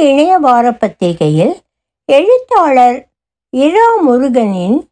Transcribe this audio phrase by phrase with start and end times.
[0.00, 1.60] இணைய வார பத்திரிகையில்
[2.04, 3.08] எழுத்தாளர்
[3.50, 4.88] இரா முருகனின்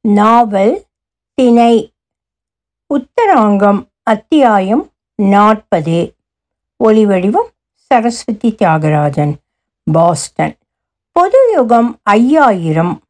[0.00, 0.82] நாவல்
[1.34, 1.92] திணை.
[2.94, 6.14] உத்தராங்கம் அத்தியாயம் நாற்பது.
[6.84, 9.32] ஒளிவடிவம் சரஸ்வதி தியாகராஜன்
[9.92, 10.56] பாஸ்டன்.
[11.12, 13.00] பொது யுகம் ஐயாயிரம்.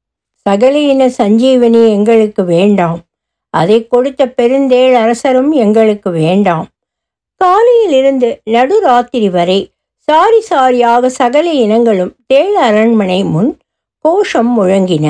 [0.51, 3.01] சகலீன சஞ்சீவனி எங்களுக்கு வேண்டாம்.
[3.51, 6.67] அதை கொடுத்த பெருந்தேள் அரசரும் எங்களுக்கு வேண்டாம்.
[7.35, 9.73] காலையிலிருந்து நடுராத்திரி வரை
[10.09, 13.51] சாரி சாரியாக சகல இனங்களும் தேள அரண்மனை முன்
[14.05, 15.07] கோஷம் முழங்கின.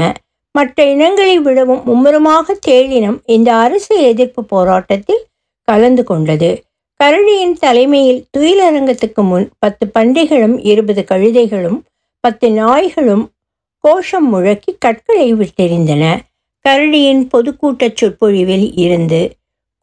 [0.54, 5.22] மற்ற இனங்களை விடவும் மும்முரமாக தேளினம் இந்த அரசு எதிர்ப்பு போராட்டத்தில்
[5.68, 6.50] கலந்து கொண்டது.
[7.00, 11.78] கரடியின் தலைமையில் துயிலரங்கத்துக்கு முன் பத்து பண்டிகளும் இருபது கழுதைகளும்
[12.24, 13.24] பத்து நாய்களும்
[13.84, 16.04] கோஷம் முழக்கி கற்களை விட்டெறிந்தன.
[16.64, 19.20] கரடியின் பொதுக்கூட்டச் சொற்பொழிவில் இருந்து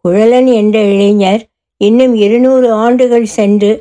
[0.05, 1.41] குழலன் என்ற இளைஞர்
[1.81, 3.72] இன்னும் இருநூறு ஆண்டுகள் சென்று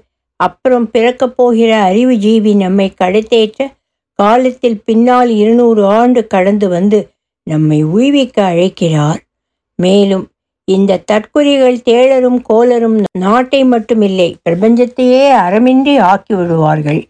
[0.46, 3.66] அப்புறம் பிறக்கப் போகிற அறிவு ஜீவி நம்மை கடத்தேற்ற
[4.18, 6.98] காலத்தில் பின்னால் இருநூறு ஆண்டு கடந்து வந்து
[7.50, 9.20] நம்மை உய்விக்க அழைக்கிறார்.
[9.78, 10.24] மேலும்
[10.68, 17.02] இந்த தற்குறிகள் தேளரும் கோலரும் நாட்டை மட்டுமில்லை பிரபஞ்சத்தையே அறமின்றி ஆக்கி விடுவார்கள்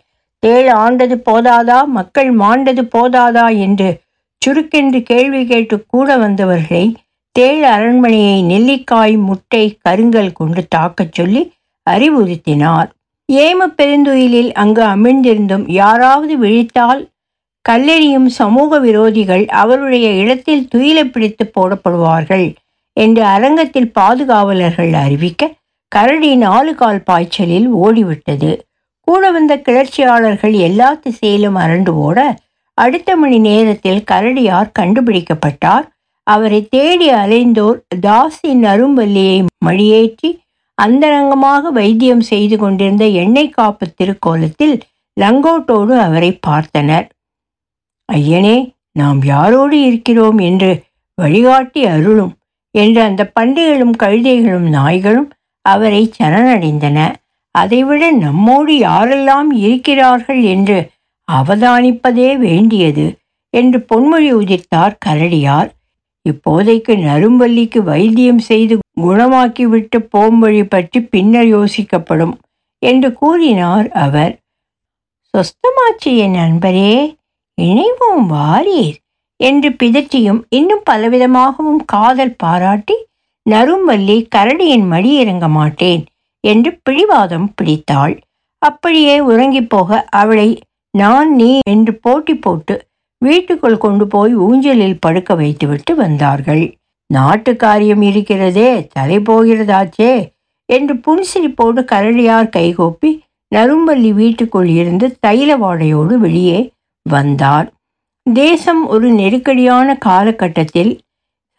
[0.43, 1.79] தேள் ஆண்டது போதாதா?
[1.99, 3.47] மக்கள் மாண்டது போதாதா?
[3.59, 3.91] என்று
[4.43, 6.85] சுருக்கென்று கேள்வி கேட்டு கூட வந்தவர்களை
[7.37, 11.43] தேள் அரண்மனையை நெல்லிக்காய் முட்டை கருங்கல் கொண்டு தாக்கச் சொல்லி
[11.91, 12.91] அறிவுறுத்தினார்.
[13.33, 17.03] ஏம பெருந்துயிலில் அங்கு அமிழ்ந்திருந்தும் யாராவது விழித்தால்
[17.69, 22.55] கல்லெறியும் சமூக விரோதிகள் அவருடைய இடத்தில் துயிலை பிடித்து போடப்படுவார்கள்
[22.93, 25.53] என்று அரங்கத்தில் பாதுகாவலர்கள் அறிவிக்க
[25.89, 28.61] கரடி நாலு கால் பாய்ச்சலில் ஓடிவிட்டது.
[29.01, 32.19] கூட வந்த கிளர்ச்சியாளர்கள் எல்லா திசையிலும் அரண்டு ஓட
[32.75, 35.85] அடுத்த மணி நேரத்தில் கரடியார் கண்டுபிடிக்கப்பட்டார்.
[36.23, 40.31] அவரை தேடி அலைந்தோர் தாசி அரும்பல்லியை மடியேற்றி
[40.79, 44.77] அந்தரங்கமாக வைத்தியம் செய்து கொண்டிருந்த எண்ணெய் காப்பு திருக்கோலத்தில்
[45.17, 47.07] லங்கோட்டோடு அவரை பார்த்தனர்.
[48.09, 48.57] ஐயனே
[48.93, 50.71] நாம் யாரோடு இருக்கிறோம் என்று
[51.19, 52.33] வழிகாட்டி அருளும்
[52.75, 55.29] என்று அந்த பண்டிகளும் கழுதைகளும் நாய்களும்
[55.65, 56.99] அவரை சரணடைந்தன.
[57.55, 60.79] அதைவிட நம்மோடு யாரெல்லாம் இருக்கிறார்கள் என்று
[61.29, 63.07] அவதானிப்பதே வேண்டியது
[63.55, 65.71] என்று பொன்மொழி உதிர்த்தார் கரடியார்.
[66.27, 72.35] இப்போதைக்கு நரும்பல்லிக்கு வைத்தியம் செய்து குணமாக்கிவிட்டு போம்பொழி பற்றி பின்னர் யோசிக்கப்படும்
[72.83, 74.35] என்று கூறினார் அவர்.
[75.35, 76.93] சொஸ்தமாச்சு என் நண்பரே
[77.59, 78.99] இணைவும் வாரீர்
[79.41, 82.97] என்று பிதற்றியும் இன்னும் பலவிதமாகவும் காதல் பாராட்டி
[83.47, 86.05] நரும்பல்லி கரடியின் மடி இறங்க மாட்டேன்
[86.45, 88.15] என்று பிடிவாதம் பிடித்தாள்.
[88.63, 90.49] அப்படியே உறங்கி போக அவளை
[90.95, 92.75] நான் நீ என்று போட்டி போட்டு
[93.23, 96.65] வீட்டுக்குள் கொண்டு போய் ஊஞ்சலில் படுக்க வைத்துவிட்டு வந்தார்கள்.
[97.11, 100.33] நாட்டு காரியம் இருக்கிறதே தலை போகிறதாச்சே
[100.69, 103.11] என்று புன்சிரிப்போடு கரடியார் கைகோப்பி
[103.55, 106.73] நரும்பள்ளி வீட்டுக்குள் இருந்து தைல வாடையோடு வெளியே
[107.07, 107.73] வந்தார்.
[108.27, 110.93] தேசம் ஒரு நெருக்கடியான காலகட்டத்தில்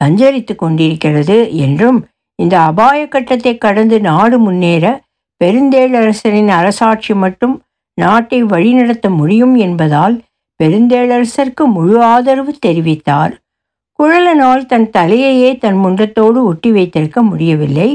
[0.02, 2.00] சஞ்சரித்து கொண்டிருக்கிறது என்றும்
[2.40, 4.86] இந்த அபாய கட்டத்தை கடந்து நாடு முன்னேற
[5.42, 7.56] பெருந்தேளரசரின் அரசாட்சி மட்டும்
[7.98, 10.16] நாட்டை வழிநடத்த முடியும் என்பதால்
[10.64, 13.34] பெருந்தேளரசருக்கு முழு ஆதரவு தெரிவித்தார்.
[14.00, 17.90] குழலனால் தன் தலையையே தன் முண்டத்தோடு ஒட்டி வைத்திருக்க முடியவில்லை.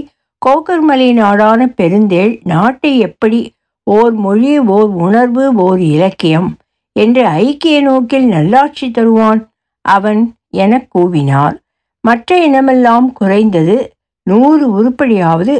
[0.47, 3.41] கோக்கர்மலை நாடான பெருந்தேள் நாட்டை எப்படி
[3.87, 6.57] ஓர் மொழி ஓர் உணர்வு ஓர் இலக்கியம்
[6.93, 9.41] என்று ஐக்கிய நோக்கில் நல்லாட்சி தருவான்?
[9.85, 11.57] அவன் என கூவினார்.
[12.01, 15.55] மற்ற இனமெல்லாம் குறைந்தது நூறு உருப்படியாவது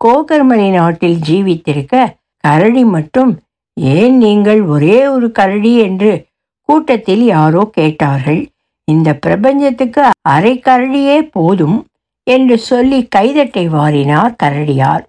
[0.00, 2.04] கோகர்மலை நாட்டில் ஜீவித்திருக்க
[2.44, 3.32] கரடி மட்டும்.
[3.74, 6.24] ஏன் நீங்கள் ஒரே ஒரு கரடி என்று
[6.68, 8.42] கூட்டத்தில் யாரோ கேட்டார்கள்.
[8.88, 11.78] இந்த பிரபஞ்சத்துக்கு அரை கரடியே போதும்
[12.26, 15.04] என்று சொல்லி கைதட்டை வாரினார் கரடியார்.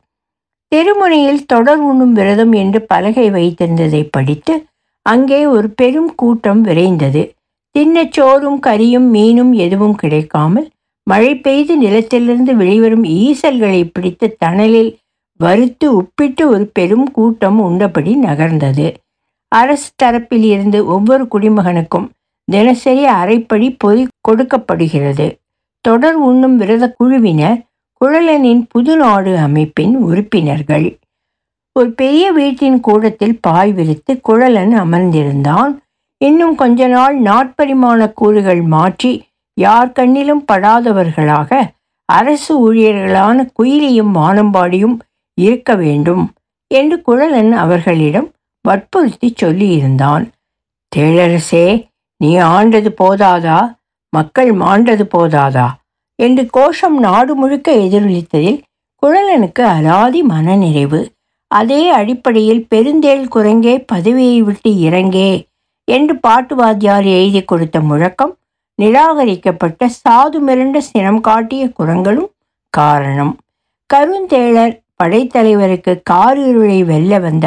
[0.71, 4.53] தெருமுனையில் தொடர் உண்ணும் விரதம் என்று பலகை வைத்திருந்ததை படித்து
[5.05, 7.21] அங்கே ஒரு பெரும் கூட்டம் விரைந்தது.
[7.75, 10.67] தின்னச் சோறும் கறியும் மீனும் எதுவும் கிடைக்காமல்
[11.03, 14.91] மழை பெய்து நிலத்திலிருந்து வெளிவரும் ஈசல்களை பிடித்து தணலில்
[15.39, 18.87] வறுத்து உப்பிட்டு ஒரு பெரும் கூட்டம் உண்டபடி நகர்ந்தது.
[19.51, 22.07] அரசு தரப்பில் இருந்து ஒவ்வொரு குடிமகனுக்கும்
[22.51, 25.27] தினசரி அரைப்படி பொதி கொடுக்கப்படுகிறது.
[25.85, 27.59] தொடர் உண்ணும் விரத குழுவினர்
[28.01, 30.87] குழலனின் புது நாடு அமைப்பின் உறுப்பினர்கள்.
[31.75, 35.73] ஒரு பெரிய வீட்டின் கூடத்தில் பாய் விரித்து குழலன் அமர்ந்திருந்தான்.
[36.21, 39.11] இன்னும் கொஞ்ச நாள் நாட்பரிமாண கூறுகள் மாற்றி
[39.57, 41.59] யார் கண்ணிலும் படாதவர்களாக
[42.09, 44.97] அரசு ஊழியர்களான குயிலியும் வானம்பாடியும்
[45.37, 46.23] இருக்க வேண்டும்
[46.71, 48.29] என்று குழலன் அவர்களிடம்
[48.61, 50.25] வற்புறுத்தி சொல்லியிருந்தான்.
[50.95, 51.67] தேளரசே
[52.21, 53.57] நீ ஆண்டது போதாதா?
[54.13, 55.67] மக்கள் மாண்டது போதாதா?
[56.19, 58.59] என்று கோஷம் நாடு முழுக்க எதிரொலித்ததில்
[59.03, 61.01] குழலனுக்கு அலாதி மனநிறைவு.
[61.47, 65.47] அதே அடிப்படையில் பெருந்தேள் குரங்கே பதவியை விட்டு இறங்கே
[65.83, 68.33] என்று பாட்டு வாத்தியார் எழுதி கொடுத்த முழக்கம்
[68.79, 72.31] நிராகரிக்கப்பட்ட சாது மிரண்ட சினம் காட்டிய குரங்களும்
[72.73, 73.33] காரணம்.
[73.89, 77.45] கருந்தேளர் படைத்தலைவருக்கு காரிருளை வெல்ல வந்த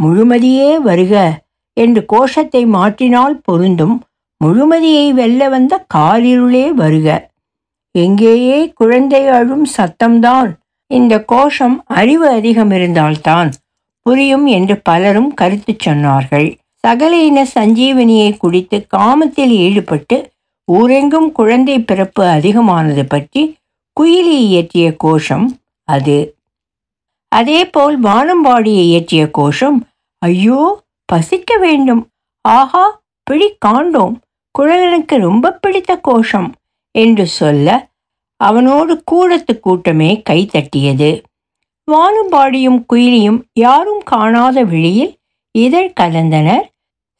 [0.00, 1.14] முழுமதியே வருக
[1.76, 3.96] என்று கோஷத்தை மாற்றினால் பொருந்தும்
[4.44, 7.08] முழுமதியை வெல்ல வந்த காரிருளே வருக.
[7.94, 10.50] எங்கேயே குழந்தை அழும் சத்தம்தான்
[10.90, 13.50] இந்த கோஷம் அறிவு அதிகம் இருந்தால்தான்
[14.02, 16.48] புரியும் என்று பலரும் கருத்து சொன்னார்கள்.
[16.84, 20.18] சகல இன சஞ்சீவனியை குடித்து காமத்தில் ஈடுபட்டு
[20.68, 23.42] ஊரெங்கும் குழந்தை பிறப்பு அதிகமானது பற்றி
[24.00, 25.46] குயிலி இயற்றிய கோஷம்
[25.88, 26.18] அது.
[27.32, 29.78] அதேபோல் வானம்பாடியை இயற்றிய கோஷம்
[30.22, 30.60] ஐயோ
[31.04, 32.02] பசிக்க வேண்டும்.
[32.44, 34.16] ஆஹா பிடி காண்டோம்.
[34.54, 36.48] குழலனுக்கு ரொம்ப பிடித்த கோஷம்
[36.94, 37.68] என்று சொல்ல
[38.40, 41.10] அவனோடு கூடத்து கூட்டமே கைத்தட்டியது
[41.88, 45.12] வானும்பாடியும் குயிலியும் யாரும் காணாத வெளியில்
[45.54, 46.66] இதழ் கலந்தனர்.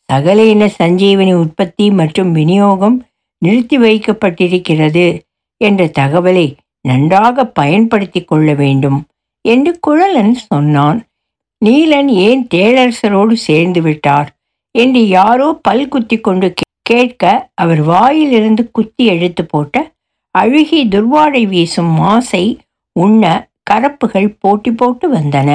[0.08, 2.96] சகல இன சஞ்சீவனி உற்பத்தி மற்றும் விநியோகம்
[3.42, 5.06] நிறுத்தி வைக்கப்பட்டிருக்கிறது
[5.60, 6.46] என்ற தகவலை
[6.80, 8.98] நன்றாக பயன்படுத்தி கொள்ள வேண்டும்
[9.44, 10.98] என்று குழலன் சொன்னான்.
[11.62, 14.28] நீலன் ஏன் டேலர்ஸரோடு சேர்ந்து விட்டார்
[14.74, 16.48] என்று யாரோ பல் குத்தி கொண்டு
[16.90, 17.24] கேட்க
[17.54, 19.76] அவர் வாயிலிருந்து குத்தி எடுத்து போட்ட
[20.34, 22.44] அழுகி துர்வாடை வீசும் மாசை
[22.96, 23.24] உண்ண
[23.70, 25.50] கரப்புகள் போட்டி போட்டு வந்தன.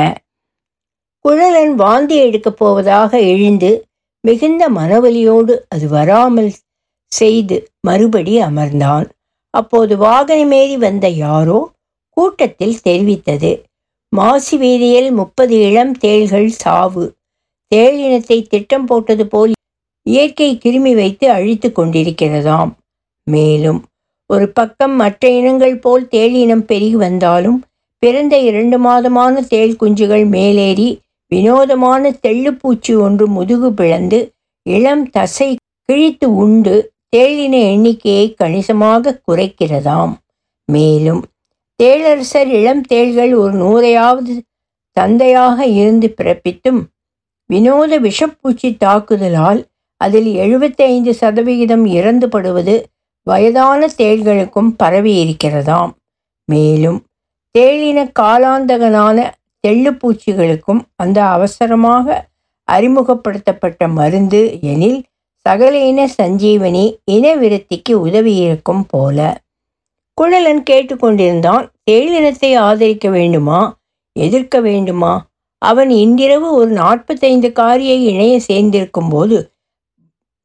[1.26, 3.72] குழலன் வாந்தி எடுக்கப் போவதாக எழுந்து
[4.24, 6.52] மிகுந்த மனவலியோடு அது வராமல்
[7.12, 7.58] செய்து
[7.88, 9.08] மறுபடி அமர்ந்தான்.
[9.54, 11.60] அப்போது வாகனமேறி வந்த யாரோ
[12.18, 13.52] கூட்டத்தில் தெரிவித்தது.
[14.14, 17.06] மாசி வீதியில் முப்பது இளம் தேள்கள் சாவு.
[17.72, 19.54] தேளினத்தை திட்டம் போட்டது போல்
[20.06, 22.72] இயற்கை கிருமி வைத்து அழித்து கொண்டிருக்கிறதாம்.
[23.28, 23.80] மேலும்
[24.30, 27.60] ஒரு பக்கம் மற்ற இனங்கள் போல் தேளினம் பெருகி வந்தாலும்
[28.04, 30.88] பிறந்த இரண்டு மாதமான தேள் குஞ்சுகள் மேலேறி
[31.32, 34.20] வினோதமான தெள்ளுப்பூச்சி ஒன்று முதுகு பிளந்து
[34.66, 35.50] இளம் தசை
[35.90, 36.76] கிழித்து உண்டு
[37.16, 40.14] தேளின எண்ணிக்கையை கணிசமாக குறைக்கிறதாம்.
[40.70, 41.22] மேலும்
[41.80, 44.34] தேளரசர் இளம் தேள்கள் ஒரு நூறையாவது
[44.98, 46.82] தந்தையாக இருந்து பிறப்பித்தும்
[47.50, 49.62] வினோத விஷப்பூச்சி தாக்குதலால்
[50.04, 52.84] அதில் எழுபத்தைந்து சதவிகிதம் இறந்துபடுவது
[53.24, 55.92] வயதான தேள்களுக்கும் பரவி இருக்கிறதாம்
[56.46, 57.00] மேலும்
[57.58, 59.32] தேளின காலாந்தகனான
[59.68, 62.28] தெள்ளுப்பூச்சிகளுக்கும் அந்த அவசரமாக
[62.72, 65.04] அறிமுகப்படுத்தப்பட்ட மருந்து எனில்
[65.46, 69.18] சகல இன சஞ்சீவனி இன விருத்திக்கு உதவி இருக்கும் போல.
[70.22, 73.80] குழலன் கேட்டுக்கொண்டிருந்தான் தேளினத்தை ஆதரிக்க வேண்டுமா?
[74.20, 75.14] எதிர்க்க வேண்டுமா?
[75.58, 79.53] அவன் இன்றிரவு ஒரு நாற்பத்தைந்து காரியை இணைய சேர்ந்திருக்கும் போது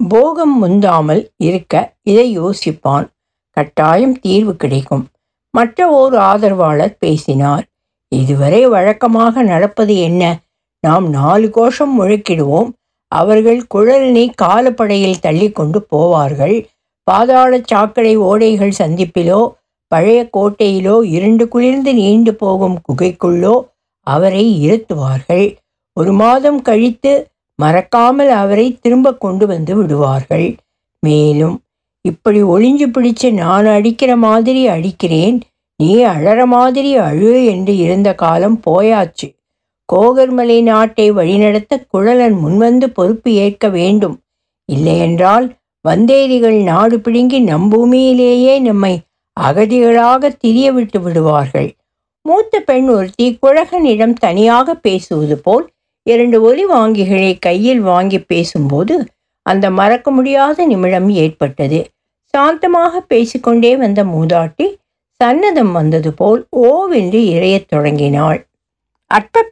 [0.00, 3.06] போகம் முந்தாமல் இருக்க இதை யோசிப்பான்.
[3.56, 5.04] கட்டாயம் தீர்வு கிடைக்கும்.
[5.54, 7.64] மற்ற ஓர் ஆதரவாளர் பேசினார்.
[8.08, 10.22] இதுவரை வழக்கமாக நடப்பது என்ன?
[10.80, 12.70] நாம் நாலு கோஷம் முழக்கிடுவோம்.
[13.12, 16.56] அவர்கள் குழலினை காலப்படையில் தள்ளி கொண்டு போவார்கள்.
[17.04, 19.40] பாதாள சாக்கடை ஓடைகள் சந்திப்பிலோ
[19.92, 23.54] பழைய கோட்டையிலோ இருண்டு குளிர்ந்து நீண்டு போகும் குகைக்குள்ளோ
[24.06, 25.46] அவரை இருத்துவார்கள்.
[25.92, 27.12] ஒரு மாதம் கழித்து
[27.58, 30.48] மறக்காமல் அவரை திரும்ப கொண்டு வந்து விடுவார்கள்.
[31.02, 31.56] மேலும்
[32.04, 35.38] இப்படி ஒளிஞ்சு பிடிச்சு நான் அடிக்கிற மாதிரி அடிக்கிறேன்
[35.76, 39.26] நீ அழற மாதிரி அழு என்று இருந்த காலம் போயாச்சு.
[39.88, 44.16] கோகர்மலை நாட்டை வழிநடத்த குழலன் முன்வந்து பொறுப்பு ஏற்க வேண்டும்.
[44.68, 45.46] இல்லையென்றால்
[45.84, 48.94] வந்தேரிகள் நாடு பிடுங்கி நம் பூமியிலேயே நம்மை
[49.36, 51.68] அகதிகளாக திரிய விட்டு விடுவார்கள்.
[52.26, 55.66] மூத்த பெண் ஒருத்தி குழகனிடம் தனியாக பேசுவது போல்
[56.08, 58.94] இரண்டு ஒலி வாங்கிகளை கையில் வாங்கி பேசும்போது
[59.42, 61.80] அந்த மறக்க முடியாத நிமிடம் ஏற்பட்டது.
[62.34, 64.66] சாந்தமாக பேசிக்கொண்டே வந்த மூதாட்டி
[65.20, 68.40] சன்னதம் வந்தது போல் ஓவென்று இறையத் தொடங்கினாள்.
[69.10, 69.44] அற்ப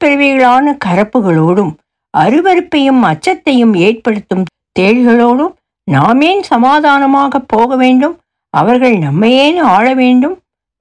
[0.84, 1.72] கரப்புகளோடும்
[2.18, 4.44] அருவருப்பையும் அச்சத்தையும் ஏற்படுத்தும்
[4.80, 5.54] தேள்களோடும்
[5.90, 8.16] நாமேன் சமாதானமாக போக வேண்டும்?
[8.54, 10.36] அவர்கள் நம்மையேன் ஆள வேண்டும்?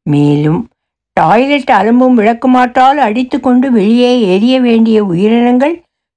[0.10, 0.62] மேலும்
[1.20, 5.76] டாய்லெட் அலம்பும் விளக்குமாற்றால் அடித்து கொண்டு வெளியே எரிய வேண்டிய உயிரினங்கள்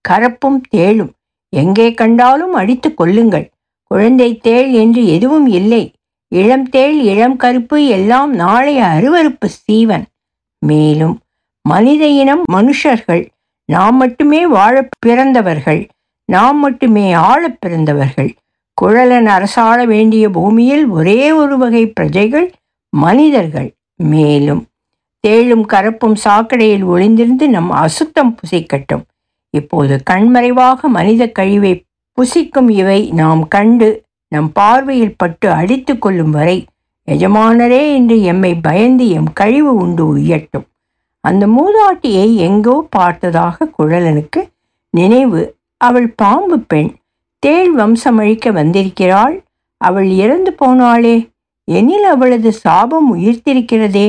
[0.08, 1.12] கரப்பும் தேளும்.
[1.52, 3.46] எங்கே கண்டாலும் அடித்து கொள்ளுங்கள்.
[3.90, 5.82] குழந்தை தேள் என்று எதுவும் இல்லை.
[6.32, 10.04] இளம் தேள் இளம் கருப்பு எல்லாம் நாளைய அருவருப்பு சீவன்.
[10.58, 11.14] மேலும்
[11.64, 13.24] மனித இனம் மனுஷர்கள்.
[13.64, 15.88] நாம் மட்டுமே வாழ பிறந்தவர்கள்.
[16.24, 18.30] நாம் மட்டுமே ஆள பிறந்தவர்கள்.
[18.82, 22.48] குழலன் அரசாள வேண்டிய பூமியில் ஒரே ஒரு வகை பிரஜைகள்
[22.92, 23.70] மனிதர்கள்.
[24.02, 24.62] மேலும்
[25.24, 29.04] தேளும் கரப்பும் சாக்கடையில் ஒளிந்திருந்து நம் அசுத்தம் புசிக்கட்டும்.
[29.54, 31.72] இப்போது கண்மறைவாக மனித கழிவை
[32.18, 33.88] புசிக்கும் இவை நாம் கண்டு
[34.32, 36.56] நம் பார்வையில் பட்டு அடித்து கொள்ளும் வரை
[37.08, 40.66] எஜமானரே என்று எம்மை பயந்து எம் கழிவு உண்டு உய்யட்டும்
[41.24, 44.40] அந்த மூதாட்டியை எங்கோ பார்த்ததாக குழலனுக்கு
[44.90, 45.42] நினைவு
[45.76, 46.90] அவள் பாம்பு பெண்
[47.42, 49.36] தேள் வம்சமழிக்க வந்திருக்கிறாள்
[49.80, 51.16] அவள் இறந்து போனாளே
[51.68, 54.08] எனில் அவளது சாபம் உயிர்த்திருக்கிறதே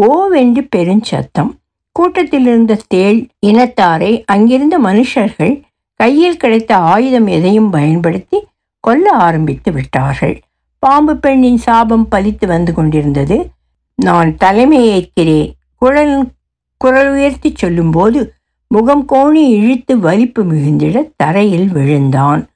[0.00, 1.50] ஓவென்று பெருஞ்சத்தம்
[1.92, 5.62] கூட்டத்திலிருந்த தேள் இனத்தாரை அங்கிருந்த மனுஷர்கள்
[5.94, 8.46] கையில் கிடைத்த ஆயுதம் எதையும் பயன்படுத்தி
[8.80, 10.40] கொல்ல ஆரம்பித்து விட்டார்கள்.
[10.78, 13.50] பாம்பு பெண்ணின் சாபம் பலித்து வந்து கொண்டிருந்தது.
[13.94, 16.30] நான் தலைமையேற்கிறேன் குழல்
[16.76, 18.32] குரல் உயர்த்தி சொல்லும்போது
[18.68, 22.48] முகம் கோணி இழுத்து வலிப்பு மிகுந்திட தரையில் விழுந்தான்.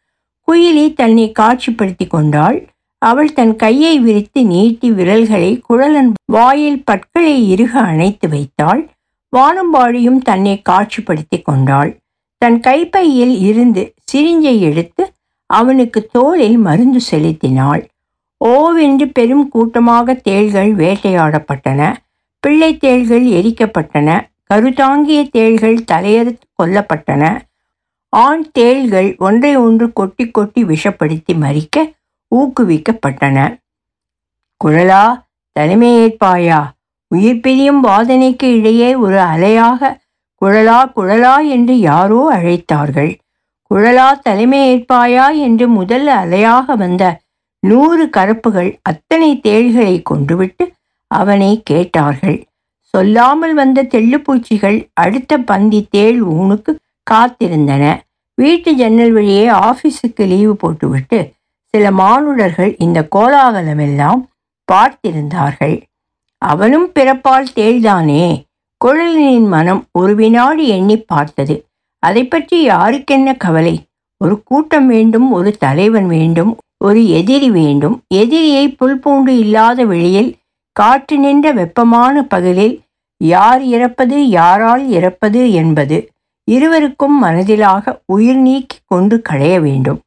[0.48, 2.68] குயிலி தன்னை காட்சிப்படுத்தி கொண்டாள்.
[2.98, 8.88] அவள் தன் கையை விரித்து நீட்டி விரல்களை குழலன் வாயில் பற்களை இறுக அணைத்து வைத்தாள்.
[9.36, 11.96] வானம்பாடியும் தன்னை காட்சிப்படுத்தி கொண்டாள்.
[12.38, 15.12] தன் கைப்பையில் இருந்து சிரிஞ்சை எடுத்து
[15.46, 17.88] அவனுக்கு தோளில் மருந்து செலுத்தினாள்.
[18.44, 21.96] ஓவென்று பெரும் கூட்டமாக தேள்கள் வேட்டையாடப்பட்டன.
[22.40, 24.20] பிள்ளை தேள்கள் எரிக்கப்பட்டன.
[24.54, 27.40] கருதாங்கிய தேள்கள் தலையறுத்து கொல்லப்பட்டன.
[28.08, 31.96] ஆண் தேள்கள் ஒன்றை ஒன்று கொட்டி கொட்டி விஷப்படுத்தி மறிக்க
[32.32, 33.38] ஊக்குவிக்கப்பட்டன.
[34.60, 35.04] குழலா
[35.56, 36.60] தலைமையேற்பாயா
[37.10, 39.90] உயிர் பிரியும் வாதனைக்கு இடையே ஒரு அலையாக
[40.42, 43.12] குழலா குழலா என்று யாரோ அழைத்தார்கள்.
[43.70, 47.04] குழலா தலைமையேற்பாயா என்று முதல் அலையாக வந்த
[47.62, 50.64] நூறு கரப்புகள் அத்தனை தேள்களை கொண்டுவிட்டு
[51.10, 52.38] அவனை கேட்டார்கள்.
[52.94, 56.72] சொல்லாமல் வந்த தெள்ளுப்பூச்சிகள் அடுத்த பந்தி தேள் ஊனுக்கு
[57.10, 57.84] காத்திருந்தன.
[58.34, 61.20] வீட்டு ஜன்னல் வழியே ஆஃபீஸுக்கு லீவு போட்டுவிட்டு
[61.74, 64.20] சில மானுடர்கள் இந்த கோலாகலமெல்லாம்
[64.68, 65.76] பார்த்திருந்தார்கள்.
[66.42, 68.24] அவனும் பிறப்பால் தேள்தானே
[68.84, 71.54] குழலினின் மனம் ஒரு வினாடி எண்ணி பார்த்தது.
[72.02, 73.74] அதை பற்றி யாருக்கென்ன கவலை?
[74.20, 77.96] ஒரு கூட்டம் வேண்டும் ஒரு தலைவன் வேண்டும் ஒரு எதிரி வேண்டும்.
[78.14, 80.30] எதிரியை புல் பூண்டு இல்லாத வெளியில்
[80.72, 82.76] காற்று நின்ற வெப்பமான பகலில்
[83.20, 85.96] யார் இறப்பது யாரால் இறப்பது என்பது
[86.48, 89.98] இருவருக்கும் மனதிலாக உயிர் நீக்கி கொண்டு களைய வேண்டும்.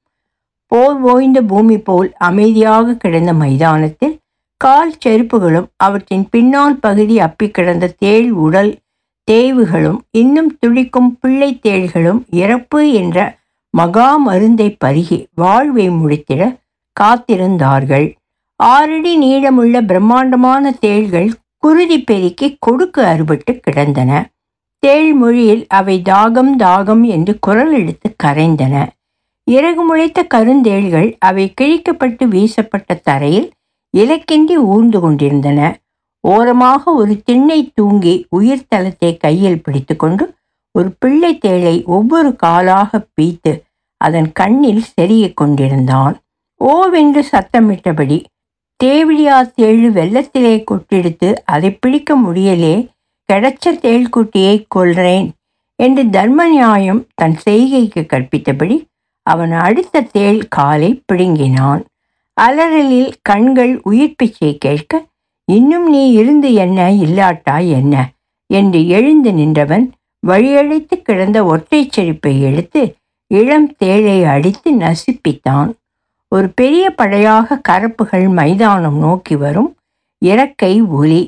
[0.71, 4.15] போர் ஓய்ந்த பூமி போல் அமைதியாக கிடந்த மைதானத்தில்
[4.61, 8.71] கால் செருப்புகளும் அவற்றின் பின்னால் பகுதி அப்பி கிடந்த தேள் உடல்
[9.27, 13.17] தேய்வுகளும் இன்னும் துடிக்கும் பிள்ளை தேள்களும் இறப்பு என்ற
[13.73, 16.41] மகா மருந்தை பருகி வாழ்வை முடித்திட
[16.99, 18.07] காத்திருந்தார்கள்.
[18.59, 24.11] ஆறடி நீளமுள்ள பிரம்மாண்டமான தேள்கள் குருதி பெருக்கி கொடுக்கு அறுபட்டு கிடந்தன.
[24.83, 28.75] தேள் மொழியில் அவை தாகம் தாகம் என்று குரல் எடுத்து கரைந்தன.
[29.51, 33.50] இறகு முளைத்த கருந்தேள்கள் அவை கிழிக்கப்பட்டு வீசப்பட்ட தரையில்
[33.93, 35.60] இலக்கின்றி ஊர்ந்து கொண்டிருந்தன.
[36.24, 40.25] ஓரமாக ஒரு திண்ணை தூங்கி உயிர் தளத்தை கையில் பிடித்துக்கொண்டு
[40.75, 43.53] ஒரு பிள்ளை தேளை ஒவ்வொரு காலாக பீத்து
[44.01, 46.15] அதன் கண்ணில் செருகிக் கொண்டிருந்தான்.
[46.62, 48.17] ஓவென்று சத்தமிட்டபடி
[48.79, 52.75] தேவிடியா தேழு வெள்ளத்திலே கொட்டெடுத்து அதை பிடிக்க முடியலே
[53.29, 55.27] கிடைச்ச தேள்குட்டியை கொள்றேன்
[55.79, 58.77] என்று தர்ம நியாயம் தன் செய்கைக்கு கற்பித்தபடி
[59.31, 61.81] அவன் அடுத்த தேள் காலை பிடுங்கினான்.
[62.41, 65.05] அலறலில் கண்கள் உயிர் பிச்சை கேட்க
[65.51, 67.95] இன்னும் நீ இருந்து என்ன இல்லாட்டா என்ன?
[68.50, 69.85] என்று எழுந்து நின்றவன்
[70.27, 72.95] வழியழைத்து கிடந்த ஒற்றை செருப்பை எடுத்து
[73.27, 75.69] இளம் தேளை அடித்து நசுப்பித்தான்.
[76.27, 79.71] ஒரு பெரிய படையாக கரப்புகள் மைதானம் நோக்கி வரும்
[80.25, 81.21] இறக்கை ஒலி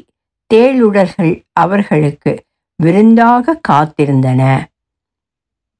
[0.54, 2.32] தேளுடர்கள் அவர்களுக்கு
[2.76, 4.42] விருந்தாக காத்திருந்தன.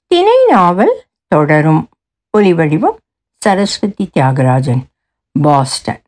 [0.08, 0.96] தினை நாவல்
[1.28, 1.84] தொடரும்.
[2.34, 2.98] ஒலிவடிவம்
[3.42, 4.84] சரஸ்வதி தியாகராஜன்
[5.36, 6.03] பாஸ்டன்